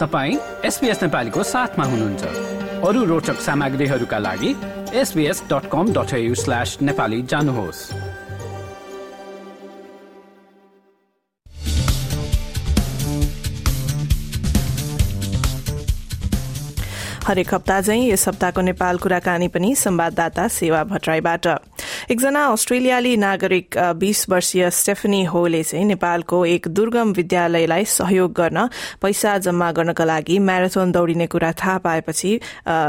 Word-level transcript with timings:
तपाईँ 0.00 0.36
एसपिएस 0.64 1.02
नेपालीको 1.02 1.42
साथमा 1.42 1.84
हुनुहुन्छ। 1.84 2.22
अरू 2.88 3.04
रोचक 3.04 3.40
सामग्रीहरूका 3.40 4.18
लागि 4.18 4.54
SBS 4.94 5.42
dot 5.52 5.68
com 5.72 5.92
dot 5.92 6.14
slash 6.34 6.78
Nepali 6.82 7.22
जानुहोस्। 7.22 7.80
हरेक 17.26 17.54
हप्ता 17.54 17.80
चाहिँ 17.80 18.10
यस 18.10 18.28
हप्ताको 18.28 18.60
नेपाल 18.60 18.98
कुराकानी 18.98 19.48
पनि 19.48 19.74
संवाददाता 19.76 20.48
सेवा 20.48 20.82
भट्टराईबाट। 20.84 21.46
एकजना 22.08 22.44
अस्ट्रेलियाली 22.46 23.16
नागरिक 23.16 23.78
बीस 23.96 24.28
वर्षीय 24.30 24.70
स्टेफनी 24.70 25.24
होले 25.24 25.62
चाहिँ 25.62 25.84
नेपालको 25.84 26.44
एक 26.46 26.68
दुर्गम 26.68 27.12
विद्यालयलाई 27.12 27.84
सहयोग 27.84 28.32
गर्न 28.32 28.68
पैसा 29.02 29.38
जम्मा 29.38 29.72
गर्नका 29.72 30.04
लागि 30.04 30.38
म्याराथन 30.38 30.92
दौड़िने 30.92 31.26
कुरा 31.26 31.52
थाहा 31.52 31.78
पाएपछि 31.78 32.34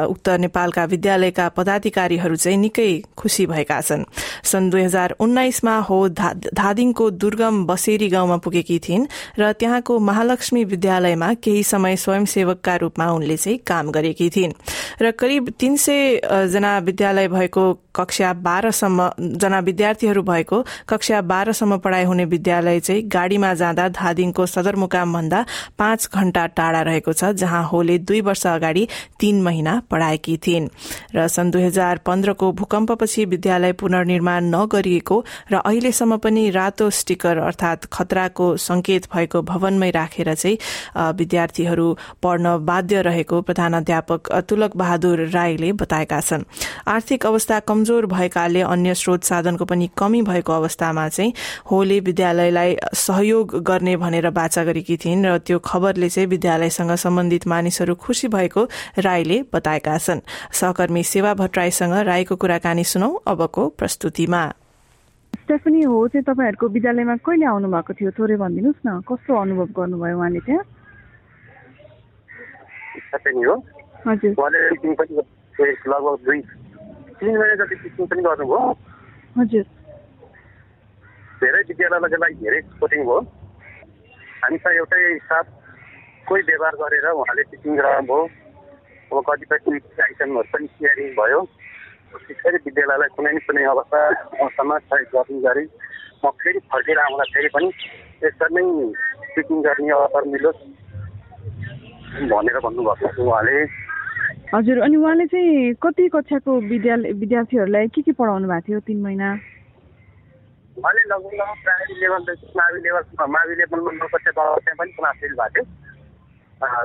उक्त 0.09 0.30
नेपालका 0.30 0.86
विद्यालयका 0.86 1.50
पदाधिकारीहरू 1.50 2.36
चाहिँ 2.36 2.58
निकै 2.58 3.03
खुशी 3.17 3.45
भएका 3.45 3.81
छन्। 3.81 4.03
सन् 4.44 4.70
दुई 4.70 4.81
हजार 4.81 5.16
उन्नाइसमा 5.20 5.78
हो 5.80 5.98
धादिङको 6.09 7.09
दुर्गम 7.12 7.66
बसेरी 7.66 8.08
गाउँमा 8.09 8.38
पुगेकी 8.38 8.80
थिइन् 8.80 9.05
र 9.39 9.52
त्यहाँको 9.52 10.00
महालक्ष्मी 10.00 10.64
विद्यालयमा 10.64 11.34
केही 11.34 11.64
समय 11.64 11.95
स्वयंसेवकका 11.95 12.75
रूपमा 12.75 13.12
उनले 13.12 13.38
चाहिँ 13.38 13.58
काम 13.67 13.91
गरेकी 13.91 14.30
थिइन्। 14.30 14.53
र 15.02 15.12
करिब 15.12 15.53
तीन 15.59 15.75
सय 15.75 16.22
जना 16.52 16.78
विद्यालय 16.80 17.28
भएको 17.28 17.73
कक्षा 17.95 18.34
बाह्रसम्म 18.34 19.11
जना 19.20 19.60
विद्यार्थीहरू 19.60 20.24
भएको 20.24 20.64
कक्षा 20.90 21.22
बाह्रसम्म 21.22 21.78
पढ़ाई 21.78 22.04
हुने 22.04 22.26
विद्यालय 22.26 22.80
चाहिँ 22.80 23.04
गाड़ीमा 23.08 23.54
जाँदा 23.54 23.88
धादिङको 23.90 24.46
सदरमुकाम 24.46 25.14
भन्दा 25.14 25.46
पाँच 25.80 26.10
घण्टा 26.14 26.46
टाढा 26.48 26.82
रहेको 26.82 27.14
छ 27.14 27.32
जहाँ 27.36 27.64
होले 27.68 27.98
दुई 27.98 28.22
वर्ष 28.22 28.48
अगाडि 28.48 28.88
तीन 29.20 29.42
महिना 29.42 29.81
पढ़ाएकी 29.92 30.38
थिइन्। 30.38 30.70
र 31.16 31.28
सन् 31.28 31.52
दुई 31.52 31.64
हजार 31.64 31.98
पन्ध्रको 32.06 32.52
भूकम्पपछि 32.52 33.26
विद्यालय 33.26 33.73
पुनर्निर्माण 33.73 34.44
नगरिएको 34.56 35.23
र 35.52 35.56
अहिलेसम्म 35.56 36.18
पनि 36.18 36.50
रातो 36.50 36.90
स्टिकर 36.90 37.38
अर्थात 37.38 37.86
खतराको 37.94 38.56
संकेत 38.58 39.06
भएको 39.14 39.42
भवनमै 39.42 39.90
राखेर 39.92 40.34
चाहिँ 40.34 40.58
विद्यार्थीहरू 41.14 41.88
पढ्न 42.23 42.58
बाध्य 42.66 43.02
रहेको 43.02 43.42
प्रधान 43.42 43.73
अध्यापक 43.73 44.31
तुलक 44.50 44.75
बहादुर 44.75 45.28
राईले 45.30 45.72
बताएका 45.73 46.20
छन्। 46.20 46.44
आर्थिक 46.88 47.25
अवस्था 47.25 47.59
कमजोर 47.59 48.06
भएकाले 48.06 48.62
अन्य 48.62 48.91
स्रोत 48.94 49.23
साधनको 49.23 49.66
पनि 49.66 49.89
कमी 49.97 50.22
भएको 50.22 50.53
अवस्थामा 50.53 51.08
चाहिँ 51.09 51.34
होले 51.72 52.00
विद्यालयलाई 52.00 52.75
सहयोग 52.94 53.64
गर्ने 53.64 53.95
भनेर 53.97 54.30
बाचा 54.30 54.64
गरेकी 54.64 54.97
थिइन् 54.97 55.25
र 55.25 55.38
त्यो 55.38 55.59
खबरले 55.59 56.09
चाहिँ 56.09 56.28
विद्यालयसँग 56.28 56.92
सम्बन्धित 56.95 57.47
मानिसहरू 57.47 57.95
खुशी 57.95 58.28
भएको 58.28 58.62
राईले 59.00 59.44
बताएका 59.53 59.97
छन्। 59.97 60.22
सहकर्मी 60.52 61.03
सेवा 61.03 61.34
भट्टराईसँग 61.34 61.94
राईको 61.94 62.36
कुराकानी 62.36 62.84
सुनौ 62.84 63.09
अबको 63.28 63.69
प्रस्तुतिमा। 63.69 64.44
स्टेफनी 65.31 65.81
हो 65.81 66.08
चाहिँ 66.08 66.23
तपाईँहरूको 66.23 66.67
विद्यालयमा 66.67 67.16
कहिले 67.25 67.45
आउनु 67.45 67.67
भएको 67.72 67.94
थियो? 67.94 68.12
थोरै 68.12 68.36
भनिदिनुहोस् 68.36 68.86
न 68.88 68.89
कस्तो 69.08 69.31
अनुभव 69.36 69.67
गर्नुभयो 69.78 70.17
उहाँले 70.17 70.39
त्यहाँ? 70.39 70.64
हजुर। 74.08 74.31
लगभग 75.88 76.17
दुई 76.25 76.39
तिन 77.22 77.38
महिना 77.38 77.55
जति 77.55 77.75
टिचिङ 77.75 78.05
पनि 78.11 78.22
गर्नुभयो 78.25 78.59
हजुर 79.36 79.66
धेरै 81.41 81.61
विद्यालयको 81.67 82.17
लागि 82.23 82.38
धेरै 82.39 82.61
कोचिङ 82.80 83.02
भयो 83.05 83.17
हामीसँग 84.44 84.78
एउटै 84.78 85.02
साथ 85.30 85.45
कोही 86.28 86.41
व्यवहार 86.47 86.75
गरेर 86.81 87.05
उहाँले 87.11 87.44
टिचिङ 87.52 87.78
गराउनुभयो 87.78 88.22
अब 89.11 89.23
कतिपय 89.28 89.58
आइटमहरू 90.02 90.50
पनि 90.53 90.67
तयारी 90.80 91.05
भयो. 91.19 91.41
त्यसरी 92.12 92.57
विद्यालयलाई 92.66 93.13
कुनै 93.16 93.31
न 93.31 93.38
कुनै 93.46 93.63
अवस्था 93.73 94.00
समाज 94.57 94.81
सहयोग 94.90 95.13
गर्ने 95.13 95.40
गरी 95.46 95.66
म 96.23 96.29
फेरि 96.41 96.59
फर्केर 96.73 96.97
आउँदाखेरि 97.03 97.50
पनि 97.56 97.69
यसरी 98.23 98.51
नै 98.56 98.66
टिचिङ 99.35 99.62
गर्ने 99.67 99.94
अवसर 99.97 100.23
मिलोस् 100.34 100.66
भनेर 102.34 102.57
भन्नुभएको 102.66 103.13
छ 103.13 103.28
उहाँले। 103.28 103.57
हजुर 104.53 104.79
अनि 104.84 104.95
उहाँले 104.97 105.25
चाहिँ 105.31 105.73
कति 105.79 106.07
कक्षाको 106.12 106.51
विद्यालय 106.67 107.12
विद्यार्थीहरूलाई 107.19 107.88
के 107.95 108.01
के 108.03 108.12
पढाउनु 108.12 108.47
भएको 108.47 108.67
थियो 108.67 108.79
तिन 108.84 109.00
महिना? 109.01 109.28
उहाँले 110.78 111.01
लगभग 111.07 111.34
लगभग 111.39 111.59
प्राइमेरी 111.63 111.95
लेभलदेखि 112.01 112.47
मावि 112.59 112.79
लेभल 112.84 113.03
मावि 113.31 113.56
लेभलमा 113.56 113.91
नौ 113.95 114.07
कक्षा 114.11 114.31
त्यहाँ 114.35 114.75
पनि 114.75 114.91
क्लास 114.91 115.16
लिनु 115.23 115.35
भएको 115.40 115.51
थियो। 115.56 115.63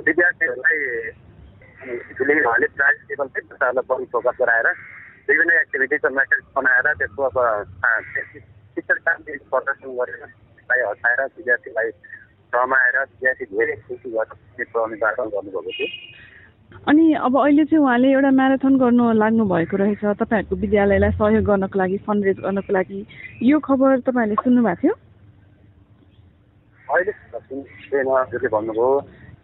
विद्यार्थीहरूलाई 0.06 0.76
उहाँले 2.46 2.66
लेभल 3.10 3.26
चाहिँ 3.26 3.46
बच्चाहरूलाई 3.50 3.86
बढी 3.90 4.06
फोकस 4.14 4.36
गराएर 4.40 4.68
विभिन्न 5.26 5.58
एक्टिभिटिज 5.58 6.06
मेटेरियल्स 6.06 6.46
बनाएर 6.56 6.86
त्यसको 7.02 7.22
अब 7.30 7.36
शिक्षण 8.78 8.98
काम 9.06 9.18
प्रदर्शन 9.26 9.90
गरेर 9.98 10.22
हटाएर 10.86 11.20
विद्यार्थीलाई 11.34 11.90
रमाएर 12.52 12.96
विद्यार्थी 13.02 13.44
धेरै 13.56 13.76
खुसी 13.90 14.08
गरेर 14.14 14.64
त्यो 14.64 14.86
बाटो 15.02 15.22
गर्नुभएको 15.34 15.70
थियो। 15.78 15.88
अनि 16.86 17.12
अब 17.18 17.36
अहिले 17.38 17.64
चाहिँ 17.64 17.82
उहाँले 17.82 18.08
एउटा 18.12 18.30
म्याराथन 18.30 18.76
गर्नु 18.78 19.04
लाग्नु 19.12 19.44
भएको 19.44 19.76
रहेछ। 19.76 20.02
तपाईँहरूको 20.22 20.54
विद्यालयलाई 20.56 21.10
सहयोग 21.10 21.44
गर्नको 21.44 21.78
लागि 21.78 21.96
फन्ड 22.06 22.24
रेज 22.24 22.38
गर्नको 22.40 22.72
लागि। 22.72 22.98
यो 23.42 23.58
खबर 23.58 24.00
तपाईँहरूले 24.06 24.42
सुन्नुभएको 24.44 24.80
थियो? 24.82 24.94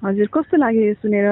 हजुर 0.04 0.26
कस्तो 0.34 0.56
लाग्यो 0.56 0.82
यो 0.82 0.94
सुनेर? 0.94 1.26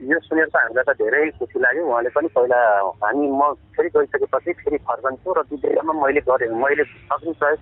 यो 0.00 0.18
सुनेर 0.22 0.46
त 0.46 0.56
हामीलाई 0.56 0.84
त 0.86 0.90
धेरै 1.02 1.30
खुसी 1.38 1.58
लाग्यो। 1.58 1.82
उहाँले 1.90 2.10
पनि 2.14 2.28
पहिला 2.30 2.58
हामी 3.02 3.26
म 3.34 3.42
फेरि 3.74 3.88
गइसकेपछि 3.90 4.52
फेरि 4.52 4.78
फर्कन्छु 4.86 5.34
र 5.34 5.40
विद्यालयमा 5.50 5.92
मैले 5.98 6.20
गरेँ। 6.30 6.54
मैले 6.54 6.84
सक्ने 7.10 7.32
प्रयोग 7.42 7.58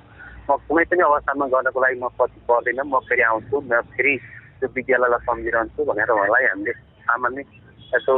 म 0.50 0.56
कुनै 0.68 0.84
पनि 0.92 1.02
अवस्थामा 1.08 1.46
गर्नको 1.56 1.80
लागि 1.80 1.96
म 2.04 2.08
पछि 2.20 2.40
पर्दैन। 2.48 2.80
म 2.84 3.00
फेरि 3.08 3.22
आउँछु 3.22 3.56
म 3.60 3.80
फेरि 3.96 4.14
त्यो 4.62 4.70
विद्यालयलाई 4.78 5.26
सम्झिरहन्छु 5.26 5.84
भनेर 5.90 6.10
उहाँलाई 6.14 6.44
हामीले 6.46 6.72
सामान्य 7.02 7.42
यसो 7.94 8.14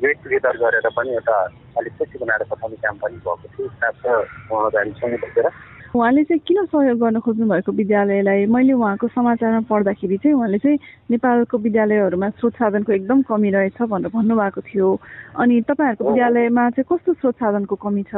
गेट 0.00 0.16
टुगेदर 0.24 0.56
गरेर 0.56 0.86
पनि 0.96 1.10
एउटा 1.12 1.36
अलिक 1.76 1.92
खुसी 1.98 2.16
बनाएर 2.18 2.42
पठाउने 2.48 2.76
काम 2.80 2.96
पनि 3.02 3.16
भएको 3.20 3.48
थियो। 3.52 3.68
स्टाफ 3.68 3.96
र 4.06 4.08
उहाँहरू 4.48 4.78
हामीसँगै 4.80 5.18
बसेर 5.20 5.46
उहाँले 5.92 6.22
चाहिँ 6.24 6.40
किन 6.48 6.64
सहयोग 6.72 6.98
गर्न 6.98 7.20
खोज्नु 7.20 7.46
भएको 7.52 7.72
विद्यालयलाई? 7.76 8.46
मैले 8.48 8.72
उहाँको 8.72 9.08
समाचारमा 9.12 9.60
पढ्दाखेरि 9.68 10.16
चाहिँ 10.24 10.36
उहाँले 10.36 10.58
चाहिँ 10.64 10.78
नेपालको 11.12 11.58
विद्यालयहरूमा 11.68 12.28
स्रोत 12.40 12.54
साधनको 12.56 12.92
एकदम 12.92 13.22
कमी 13.28 13.50
रहेछ 13.52 13.78
भनेर 13.92 14.08
भन्नुभएको 14.16 14.60
थियो। 14.72 14.88
अनि 15.36 15.60
तपाईँहरूको 15.68 16.08
विद्यालयमा 16.08 16.64
चाहिँ 16.72 16.88
कस्तो 16.88 17.12
स्रोत 17.20 17.36
साधनको 17.44 17.76
कमी 17.76 18.02
छ? 18.08 18.14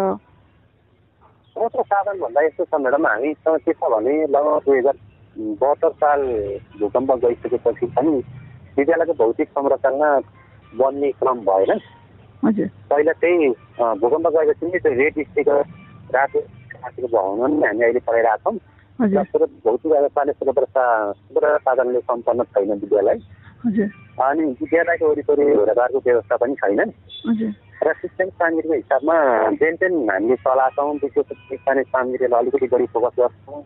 स्रोत 1.51 1.75
साधन 1.83 2.17
भन्दा 2.23 2.41
यस्तो 2.47 2.65
छ 2.71 2.79
म्याडम 2.79 3.07
हामीसँग 3.07 3.59
के 3.67 3.73
छ 3.75 3.83
भने 3.91 4.15
लगभग 4.31 4.63
दुई 4.67 4.79
हजार 4.79 4.97
बहत्तर 5.39 5.91
साल 6.01 6.21
भूकम्प 6.81 7.11
गइसकेपछि 7.25 7.87
पनि 7.97 8.17
विद्यालयको 8.79 9.15
भौतिक 9.15 9.49
संरचना 9.49 10.11
बन्ने 10.73 11.11
क्रम 11.21 11.41
भएन। 11.47 11.79
पहिला 12.91 13.13
त्यही 13.13 13.49
भूकम्प 14.01 14.27
गएपछि 14.37 14.67
नै 14.67 14.79
त्यो 14.79 14.93
रेड 14.93 15.15
स्टिकर 15.29 15.61
रातो 16.15 16.39
माथिको 16.85 17.09
भवन 17.09 17.53
नै 17.61 17.67
हामी 17.67 17.83
अहिले 17.85 18.01
पढाइरहेको 18.07 18.51
छौँ। 18.51 18.59
भौतिक 19.65 19.93
अवस्थाले 19.93 20.33
सुरक्षा 20.33 20.85
साधनले 21.59 22.01
सम्पन्न 22.01 22.43
छैन 22.55 22.73
विद्यालय। 22.73 23.19
अनि 24.23 24.45
विद्यालयको 24.61 25.09
वरिपरि 25.09 25.45
घरबारको 25.55 25.99
व्यवस्था 26.07 26.37
पनि 26.37 26.55
छैन। 26.63 26.93
र 27.85 27.93
शिक्षण 27.93 28.29
सामग्रीको 28.39 28.75
हिसाबमा 28.75 29.17
जेन 29.61 29.75
जेन 29.81 29.95
हामीले 30.11 30.37
चलाएको 30.45 30.83
छौँ 30.83 30.95
विशेष 31.03 31.59
स्थानीय 31.59 31.85
सामग्रीलाई 31.85 32.41
अलिकति 32.41 32.67
बढी 32.73 32.87
फोकस 32.93 33.19
गर्छौँ। 33.19 33.63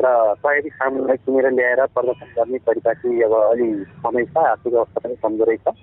र 0.00 0.06
तयारी 0.42 0.70
सामानलाई 0.70 1.16
किनेर 1.16 1.46
ल्याएर 1.50 1.80
प्रदर्शन 1.94 2.28
गर्ने 2.36 2.58
चाहिँ 2.58 3.22
अब 3.22 3.32
अलि 3.34 3.68
समय 4.04 4.24
छ 4.24 4.36
आर्थिक 4.36 4.74
अवस्था 4.74 5.00
पनि 5.04 5.14
कमजोरै 5.22 5.56
छ 5.56 5.74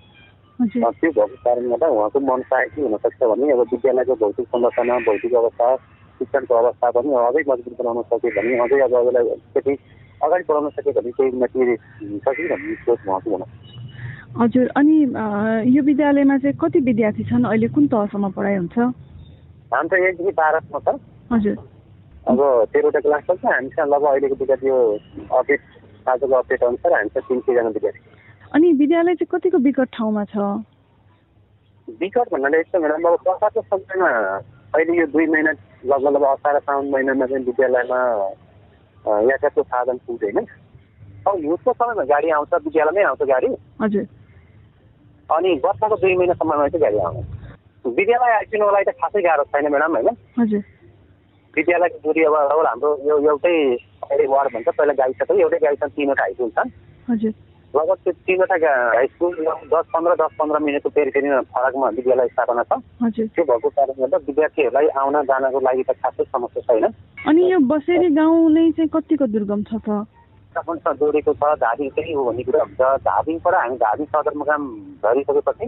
त्यो 0.60 1.12
भएको 1.12 1.36
कारणले 1.44 1.70
गर्दा 1.70 1.88
उहाँको 1.88 2.20
मन 2.20 2.42
चाहे 2.52 2.66
के 2.66 2.82
हुनसक्छ 2.82 3.24
भने 3.24 3.52
अब 3.52 3.60
विद्यालयको 3.60 4.16
भौतिक 4.16 4.48
संरचना 4.48 5.00
भौतिक 5.08 5.34
अवस्था 5.36 5.76
शिक्षणको 6.20 6.56
अवस्था 6.56 6.92
पनि 6.96 7.14
अझै 7.26 7.44
मजबुत 7.52 7.74
बनाउन 7.80 8.02
सक्यो 8.12 8.32
भने 8.38 8.58
अझै 8.66 8.80
अब 8.88 8.94
यसलाई 8.96 9.30
अलिकति 9.36 9.74
अगाडि 10.24 10.44
बढाउन 10.50 10.70
सक्यो 10.80 10.94
भने 11.00 11.12
केही 11.12 11.30
उन्नति 11.32 11.60
हुन्छ 11.60 12.28
कि 12.38 12.48
भन्ने 12.48 12.76
सोच 12.88 13.00
उहाँको 13.08 13.32
हुन 13.32 13.44
हजुर 14.40 14.68
अनि 14.80 14.98
यो 15.76 15.84
विद्यालयमा 15.84 16.38
चाहिँ 16.38 16.58
कति 16.62 16.80
विद्यार्थी 16.80 17.24
छन्? 17.24 17.44
अहिले 17.46 17.68
कुन 17.68 17.88
तहसम्म 17.88 18.32
पढाइ 18.32 18.56
हुन्छ? 18.56 18.78
हाम्रो 19.74 19.98
त 19.98 20.00
एकदेखि 20.00 20.32
बाह्रसम्म 20.40 20.80
छ। 20.80 21.00
हजुर। 21.32 21.56
अब 22.26 22.40
तेह्रवटा 22.74 23.00
क्लास 23.00 23.24
छ 23.24 23.46
हामीसँग 23.46 23.88
लगभग 23.94 24.10
अहिलेको 24.12 24.36
विद्यार्थी 24.36 24.68
यो 24.68 24.78
अपडेट 25.32 25.62
आजको 26.10 26.36
अपडेट 26.36 26.64
अनुसार 26.64 26.94
हामीसँग 26.94 27.24
तिन 27.28 27.40
सयजना 27.40 27.70
विद्यार्थी 27.70 28.02
अनि 28.54 28.72
विद्यालय 28.82 29.16
चाहिँ 29.16 29.30
कतिको 29.32 29.58
विकट 29.58 29.90
ठाउँमा 29.94 30.24
छ? 30.26 30.36
विकट 31.88 32.28
भन्नाले 32.34 32.60
यस्तो 32.60 32.80
म्याडम 32.80 33.08
अब 33.08 33.18
बर्खाको 33.28 33.62
समयमा 33.62 34.10
अहिले 34.74 34.98
यो 35.00 35.06
दुई 35.14 35.26
महिना 35.26 35.52
लगभग 35.86 36.14
लगभग 36.16 36.28
असार 36.28 36.60
साउन 36.60 36.90
महिनामा 36.90 37.26
चाहिँ 37.26 37.46
विद्यालयमा 37.46 38.00
यातायातको 39.06 39.64
साधन 39.64 39.98
पुग्दैन। 40.08 40.38
अब 41.28 41.36
हिउँदको 41.38 41.74
समयमा 41.74 42.04
गाडी 42.10 42.30
आउँछ 42.30 42.54
विद्यालयमै 42.66 43.04
आउँछ 43.04 43.22
गाडी। 43.34 43.48
हजुर। 43.82 44.06
अनि 45.30 45.50
वर्षको 45.66 45.96
दुई 45.96 46.16
महिनासम्ममा 46.18 46.68
चाहिँ 46.68 46.82
गाडी 46.82 46.98
आउँछ। 47.06 47.26
विद्यालय 47.86 48.32
आइपुग्नुको 48.36 48.72
लागि 48.72 48.92
त 48.92 48.96
खासै 49.02 49.22
गाह्रो 49.22 49.44
छैन 49.54 49.68
म्याडम 49.70 49.96
होइन? 49.96 50.10
हजुर। 50.40 50.62
विद्यालयको 51.56 51.98
दूरी 52.04 52.24
अब 52.24 52.36
अब 52.36 52.66
हाम्रो 52.66 52.90
यो 53.10 53.16
एउटै 53.32 53.56
अहिले 54.12 54.26
वार्ड 54.28 54.54
भन्छ। 54.54 54.68
पहिला 54.68 54.94
गाई 55.02 55.14
छ 55.18 55.32
एउटै 55.32 55.60
गाई 55.66 55.76
छ 55.76 55.84
तिनवटा 55.96 56.24
हाई 56.24 56.34
स्कुल 56.34 56.50
छन्। 56.58 56.70
हजुर। 57.10 57.34
लगभग 57.74 57.98
त्यो 58.04 58.12
तिनवटा 58.28 58.56
हाई 58.96 59.08
स्कुल 59.08 59.32
दस 59.72 59.86
पन्ध्र 59.94 60.16
दस 60.24 60.32
पन्ध्र 60.40 60.60
मिनटको 60.66 60.90
फेरि 60.96 61.12
फेरि 61.12 61.30
फरकमा 61.54 61.88
विद्यालय 61.98 62.28
स्थापना 62.28 62.64
छ। 62.64 62.80
त्यो 63.36 63.44
भएको 63.44 63.70
कारणले 63.70 64.02
गर्दा 64.02 64.18
विद्यार्थीहरूलाई 64.28 64.88
आउन 65.00 65.16
जानको 65.32 65.60
लागि 65.60 65.84
त 65.84 65.92
खासै 66.04 66.24
समस्या 66.24 66.62
छैन। 66.68 66.86
अनि 67.28 67.42
यो 67.52 67.60
बसेरी 67.72 68.10
गाउँ 68.16 68.50
नै 68.52 68.72
चाहिँ 68.76 68.90
कतिको 68.96 69.26
दुर्गम 69.28 69.64
छ 69.70 69.80
त? 69.84 70.08
जोडेको 70.56 71.34
छ 71.36 71.44
धादिङ 71.60 71.90
चाहिँ 71.96 72.14
हो 72.16 72.24
भन्ने 72.24 72.44
कुरा 72.48 72.64
हुन्छ। 72.64 72.82
धादिङबाट 73.08 73.56
हामी 73.56 73.76
धादिङ 73.76 74.06
सदरमुकाम 74.08 74.62
झरिसकेपछि 75.04 75.66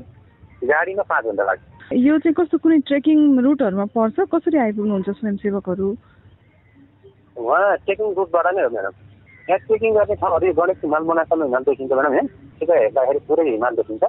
गाडीमा 0.64 1.04
पाँच 1.12 1.24
घन्टा 1.28 1.44
लाग्छ। 1.44 1.64
यो 1.88 2.18
चाहिँ 2.20 2.34
कस्तो 2.36 2.58
कुनै 2.60 2.78
ट्रेकिङ 2.84 3.40
रुटहरूमा 3.40 3.86
पर्छ? 3.96 4.20
कसरी 4.28 4.58
आइपुग्नुहुन्छ 4.60 5.10
स्वयंसेवकहरू? 5.10 5.88
उहाँ 7.40 7.78
ट्रेकिङ 7.88 8.08
रुटबाट 8.18 8.48
नै 8.56 8.64
हो 8.64 8.70
म्याडम। 8.76 8.94
यहाँ 9.48 9.60
ट्रेकिङ 9.68 9.94
गर्ने 9.96 10.16
ठाउँहरू 10.20 10.46
यो 10.48 10.54
गणेश 10.60 10.78
हिमाल 10.84 11.04
मोनासम्म 11.08 11.44
हिमाल 11.48 11.64
देखिन्छ 11.64 11.92
म्याडम 11.92 12.14
यहाँ 12.14 12.28
त्यो 12.60 12.76
हेर्दाखेरि 12.76 13.20
पुरै 13.28 13.44
हिमाल 13.50 13.76
देखिन्छ। 13.80 14.04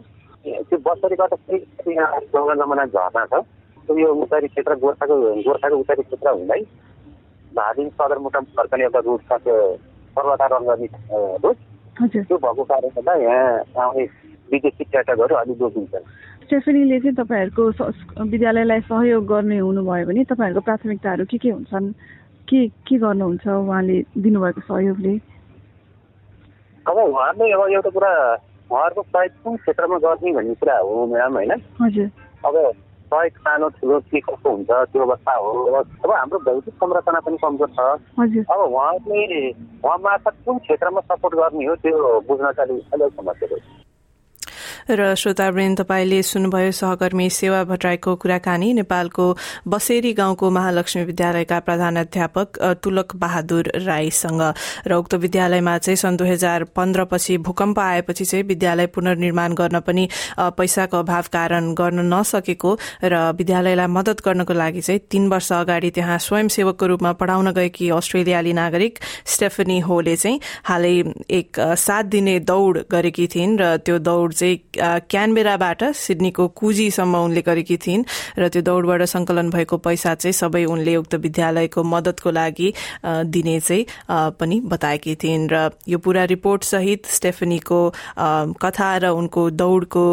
त्यो 0.67 0.79
बसरीबाट 0.87 1.35
फेरि 1.47 1.95
यहाँ 1.95 2.21
गङ्गा 2.35 2.55
जमुना 2.59 2.85
झर्ना 2.91 3.25
छ। 3.31 3.47
त्यो 3.87 3.99
यो 3.99 4.09
उत्तरी 4.27 4.49
क्षेत्र 4.49 4.75
गोर्खाको 4.83 5.15
गोर्खाको 5.47 5.77
उत्तरी 5.79 6.03
क्षेत्र 6.03 6.29
हुँदै 6.35 6.61
धादिङ 7.55 7.89
सदरमुकाम 7.95 8.45
फर्कने 8.59 8.85
एउटा 8.91 9.01
रुट 9.07 9.21
छ 9.23 9.39
त्यो 9.47 9.55
पर्वतारोहण 10.17 10.63
गर्ने 10.67 10.87
रुट 11.47 11.57
त्यो 12.11 12.37
भएको 12.43 12.65
कारणले 12.71 12.91
गर्दा 12.97 13.15
यहाँ 13.23 13.87
आउने 13.87 14.05
विदेशी 14.51 14.85
पर्यटकहरू 14.85 15.35
अलिक 15.37 15.63
रोकिन्छ 15.63 15.95
स्टेफनीले 16.49 16.99
चाहिँ 17.01 17.17
तपाईँहरूको 17.17 18.25
विद्यालयलाई 18.25 18.81
सहयोग 18.81 19.27
गर्ने 19.29 19.59
हुनुभयो 19.59 20.07
भने 20.09 20.25
तपाईँहरूको 20.25 20.65
प्राथमिकताहरू 20.65 21.25
के 21.29 21.39
के 21.39 21.51
हुन्छन्? 21.51 21.93
के 22.49 22.61
के 22.89 22.97
गर्नुहुन्छ 22.99 23.47
उहाँले 23.47 23.97
दिनुभएको 24.17 24.61
सहयोगले? 24.61 25.13
अब 26.89 26.97
उहाँहरूले 26.97 27.53
अब 27.53 27.69
एउटा 27.69 27.91
कुरा 27.91 28.13
उहाँहरूको 28.73 29.03
सहयोग 29.03 29.43
कुन 29.45 29.57
क्षेत्रमा 29.57 29.99
गर्ने 29.99 30.33
भन्ने 30.33 30.55
कुरा 30.55 30.79
हो 30.79 31.07
म्याम 31.07 31.33
होइन? 31.33 31.53
हजुर। 31.83 32.09
अब 32.49 32.55
सहयोग 33.13 33.37
सानो 33.45 33.69
ठुलो 33.69 34.01
के 34.01 34.21
कस्तो 34.21 34.49
हुन्छ 34.51 34.71
त्यो 34.71 35.03
अवस्था 35.05 35.33
हो। 35.37 35.51
अब 35.77 36.11
हाम्रो 36.11 36.39
भौतिक 36.39 36.75
संरचना 36.75 37.21
पनि 37.21 37.37
कमजोर 37.37 37.69
छ। 37.69 37.81
हजुर। 38.21 38.45
अब 38.53 38.61
उहाँले 38.73 39.51
उहाँ 39.53 39.99
मार्फत 39.99 40.35
कुन 40.47 40.59
क्षेत्रमा 40.59 41.01
सपोर्ट 41.01 41.35
गर्ने 41.35 41.67
हो 41.67 41.77
त्यो 41.77 42.21
बुझ्न 42.29 42.53
चाहिँ 42.53 42.81
अलिक 42.81 43.13
समस्या 43.13 43.57
छ। 43.57 43.61
र 44.91 45.15
श्रोतावृन्द 45.15 45.81
तपाईँले 45.81 46.23
सुन्नुभयो 46.23 46.71
सहकर्मी 46.73 47.29
सेवा 47.31 47.63
भट्टराईको 47.65 48.15
कुराकानी। 48.17 48.73
नेपालको 48.73 49.27
बसेरी 49.69 50.13
गाउँको 50.13 50.51
महालक्ष्मी 50.51 51.05
विद्यालयका 51.05 51.59
प्रधानाध्यापक 51.61 52.59
तुलक 52.83 53.17
बहादुर 53.17 53.73
राईसँग। 53.85 54.43
र 54.89 54.93
उक्त 54.95 55.15
विद्यालयमा 55.15 55.77
चाहिँ 55.79 55.97
सन् 55.97 56.17
दुई 56.17 56.29
हजार 56.29 56.65
पन्ध्रपछि 56.73 57.37
भूकम्प 57.45 57.79
आएपछि 57.79 58.25
चाहिँ 58.25 58.45
विद्यालय 58.45 58.87
पुनर्निर्माण 58.97 59.55
गर्न 59.55 59.81
पनि 59.81 60.09
पैसाको 60.57 60.99
अभाव 60.99 61.25
कारण 61.33 61.73
गर्न 61.75 62.01
नसकेको 62.15 62.77
र 63.05 63.15
विद्यालयलाई 63.39 63.87
मदत 63.87 64.25
गर्नको 64.25 64.53
लागि 64.53 64.81
चाहिँ 64.81 65.01
तीन 65.11 65.29
वर्ष 65.29 65.53
अगाडि 65.53 65.91
त्यहाँ 65.91 66.19
स्वयंसेवकको 66.19 66.87
रूपमा 66.87 67.13
पढ़ाउन 67.21 67.53
गएकी 67.53 67.91
अस्ट्रेलियाली 67.91 68.53
नागरिक 68.53 68.99
स्टेफनी 69.27 69.79
होले 69.81 70.17
चाहिँ 70.17 70.41
हालै 70.65 70.97
एक 71.31 71.61
सात 71.77 72.05
दिने 72.07 72.39
दौड़ 72.41 72.79
गरेकी 72.91 73.27
थिइन् 73.29 73.59
र 73.61 73.77
त्यो 73.85 73.99
दौड़ 73.99 74.33
चाहिँ 74.33 74.57
क्यानबेराबाट 74.81 75.85
सिडनीको 75.97 76.49
कुजीसम्म 76.61 77.17
उनले 77.19 77.43
गरेकी 77.43 77.77
थिइन् 77.87 78.05
र 78.39 78.49
त्यो 78.49 78.63
दौड़बाट 78.63 79.03
संकलन 79.09 79.51
भएको 79.51 79.77
पैसा 79.87 80.15
चाहिँ 80.15 80.33
सबै 80.33 80.65
उनले 80.65 80.97
उक्त 80.97 81.15
विद्यालयको 81.25 81.83
मदतको 81.85 82.31
लागि 82.31 82.73
दिने 83.05 83.59
चाहिँ 83.61 83.85
पनि 84.41 84.61
बताएकी 84.67 85.15
थिइन् 85.23 85.49
र 85.53 85.71
यो 85.89 85.99
पूरा 85.99 86.25
रिपोर्ट 86.33 86.65
सहित 86.65 87.07
स्टेफनीको 87.17 87.81
कथा 88.63 88.91
र 88.97 89.11
उनको 89.19 89.49
दौड़को 89.59 90.07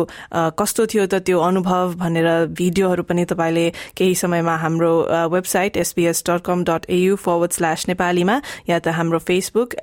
कस्तो 0.60 0.86
थियो 0.94 1.06
त 1.08 1.22
त्यो 1.26 1.40
अनुभव 1.42 1.94
भनेर 2.00 2.30
भिडियोहरू 2.58 3.04
पनि 3.10 3.26
तपाईँले 3.26 3.70
केही 3.98 4.16
समयमा 4.16 4.56
हाम्रो 4.64 4.94
website 5.34 5.78
SBS 5.78 6.24
dot 6.30 6.42
com 6.46 6.64
dot 6.66 6.90
AU 6.90 7.16
forward 7.26 7.52
slash 7.52 7.88
नेपालीमा 7.88 8.42
या 8.70 8.80
त 8.80 8.96
हाम्रो 9.00 9.20
फेसबुक 9.28 9.76